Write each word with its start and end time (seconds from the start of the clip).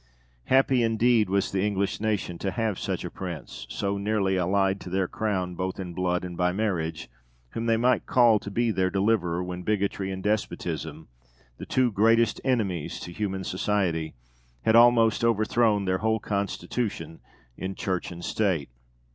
Happy, 0.45 0.81
indeed, 0.81 1.29
was 1.29 1.51
the 1.51 1.61
English 1.63 1.99
nation 2.01 2.39
to 2.39 2.49
have 2.49 2.79
such 2.79 3.05
a 3.05 3.09
prince, 3.11 3.67
so 3.69 3.99
nearly 3.99 4.35
allied 4.35 4.81
to 4.81 4.89
their 4.89 5.07
Crown 5.07 5.53
both 5.53 5.79
in 5.79 5.93
blood 5.93 6.25
and 6.25 6.35
by 6.35 6.51
marriage, 6.51 7.07
whom 7.49 7.67
they 7.67 7.77
might 7.77 8.07
call 8.07 8.39
to 8.39 8.49
be 8.49 8.71
their 8.71 8.89
deliverer 8.89 9.43
when 9.43 9.61
bigotry 9.61 10.11
and 10.11 10.23
despotism, 10.23 11.07
the 11.59 11.67
two 11.67 11.91
greatest 11.91 12.41
enemies 12.43 12.99
to 12.99 13.11
human 13.11 13.43
society, 13.43 14.15
had 14.63 14.75
almost 14.75 15.23
overthrown 15.23 15.85
their 15.85 15.99
whole 15.99 16.19
constitution 16.19 17.19
in 17.55 17.75
Church 17.75 18.11
and 18.11 18.25
State! 18.25 18.69